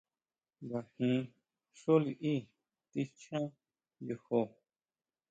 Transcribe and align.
¿Ngajin 0.65 1.17
xú 1.79 1.93
liʼí 2.05 2.33
tichjan 2.91 3.45
yojó? 4.05 4.41